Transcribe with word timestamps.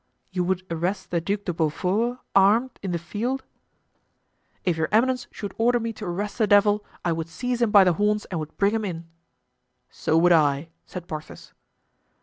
"You 0.31 0.43
would 0.45 0.65
arrest 0.71 1.11
the 1.11 1.21
Duc 1.21 1.45
de 1.45 1.53
Beaufort, 1.53 2.17
armed, 2.33 2.79
in 2.81 2.89
the 2.91 2.97
field?" 2.97 3.43
"If 4.65 4.75
your 4.75 4.89
eminence 4.91 5.27
should 5.29 5.53
order 5.59 5.79
me 5.79 5.93
to 5.93 6.05
arrest 6.05 6.39
the 6.39 6.47
devil, 6.47 6.83
I 7.05 7.11
would 7.11 7.29
seize 7.29 7.61
him 7.61 7.69
by 7.69 7.83
the 7.83 7.93
horns 7.93 8.25
and 8.31 8.39
would 8.39 8.57
bring 8.57 8.73
him 8.73 8.83
in." 8.83 9.05
"So 9.91 10.17
would 10.17 10.31
I," 10.31 10.69
said 10.87 11.07
Porthos. 11.07 11.53